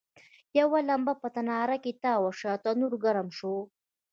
یوه 0.59 0.79
لمبه 0.89 1.13
په 1.21 1.27
تناره 1.35 1.77
کې 1.83 1.91
تاوه 2.03 2.31
شوه، 2.39 2.55
تنور 2.63 2.93
ګرم 3.03 3.27
شو. 3.37 3.55